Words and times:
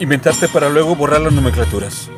Inventarte 0.00 0.48
para 0.48 0.70
luego 0.70 0.96
borrar 0.96 1.20
las 1.20 1.34
nomenclaturas. 1.34 2.08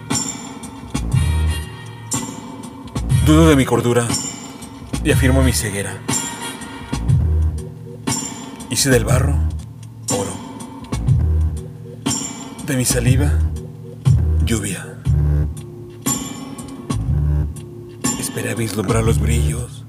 Dudo 3.27 3.49
de 3.49 3.57
mi 3.57 3.65
cordura 3.65 4.07
y 5.03 5.11
afirmo 5.11 5.43
mi 5.43 5.53
ceguera. 5.53 5.99
Hice 8.71 8.89
del 8.89 9.05
barro 9.05 9.37
oro. 10.13 10.33
De 12.67 12.77
mi 12.77 12.85
saliva, 12.85 13.33
lluvia. 14.45 14.87
Esperé 18.21 18.55
vislumbrar 18.55 19.03
los 19.03 19.19
brillos, 19.19 19.85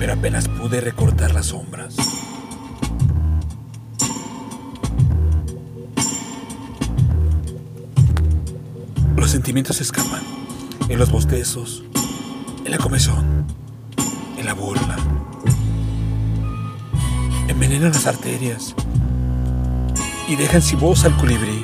pero 0.00 0.14
apenas 0.14 0.48
pude 0.48 0.80
recortar 0.80 1.32
las 1.32 1.46
sombras. 1.46 1.94
Los 9.28 9.34
sentimientos 9.34 9.76
se 9.76 9.82
escapan 9.82 10.22
en 10.88 10.98
los 10.98 11.10
bostezos, 11.10 11.84
en 12.64 12.70
la 12.70 12.78
comezón, 12.78 13.44
en 14.38 14.46
la 14.46 14.54
burla. 14.54 14.96
Envenenan 17.46 17.92
las 17.92 18.06
arterias 18.06 18.74
y 20.28 20.36
dejan 20.36 20.62
sin 20.62 20.80
voz 20.80 21.04
al 21.04 21.14
colibrí. 21.18 21.62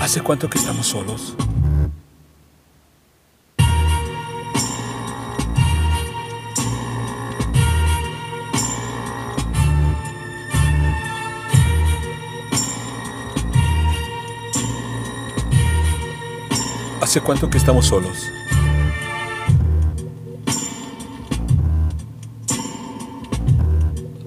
¿Hace 0.00 0.22
cuánto 0.22 0.48
que 0.48 0.56
estamos 0.56 0.86
solos? 0.86 1.36
¿Hace 17.02 17.20
cuánto 17.20 17.50
que 17.50 17.58
estamos 17.58 17.86
solos? 17.86 18.30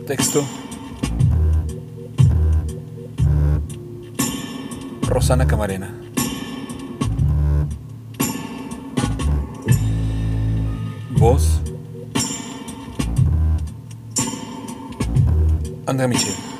Texto. 0.05 0.43
Rosana 5.03 5.47
Camarena. 5.47 5.89
Voz. 11.11 11.61
Andrea 15.87 16.09
Michel. 16.09 16.54